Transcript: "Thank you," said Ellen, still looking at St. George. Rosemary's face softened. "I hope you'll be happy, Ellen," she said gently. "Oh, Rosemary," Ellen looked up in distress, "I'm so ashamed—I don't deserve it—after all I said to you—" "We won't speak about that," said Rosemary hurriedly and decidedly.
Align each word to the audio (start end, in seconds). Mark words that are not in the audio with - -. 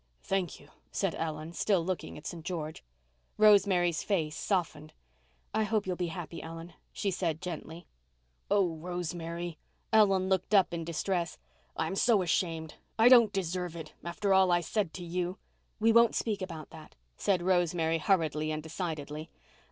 "Thank 0.23 0.59
you," 0.59 0.69
said 0.91 1.13
Ellen, 1.13 1.53
still 1.53 1.85
looking 1.85 2.17
at 2.17 2.25
St. 2.25 2.43
George. 2.43 2.83
Rosemary's 3.37 4.01
face 4.01 4.35
softened. 4.35 4.93
"I 5.53 5.61
hope 5.63 5.85
you'll 5.85 5.95
be 5.95 6.07
happy, 6.07 6.41
Ellen," 6.41 6.73
she 6.91 7.11
said 7.11 7.39
gently. 7.39 7.85
"Oh, 8.49 8.77
Rosemary," 8.77 9.59
Ellen 9.93 10.27
looked 10.27 10.55
up 10.55 10.73
in 10.73 10.83
distress, 10.83 11.37
"I'm 11.77 11.95
so 11.95 12.23
ashamed—I 12.23 13.09
don't 13.09 13.31
deserve 13.31 13.75
it—after 13.75 14.33
all 14.33 14.51
I 14.51 14.61
said 14.61 14.91
to 14.95 15.03
you—" 15.03 15.37
"We 15.79 15.91
won't 15.93 16.15
speak 16.15 16.41
about 16.41 16.71
that," 16.71 16.95
said 17.15 17.43
Rosemary 17.43 17.99
hurriedly 17.99 18.51
and 18.51 18.63
decidedly. 18.63 19.29